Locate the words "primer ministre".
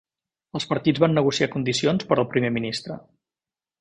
2.33-2.99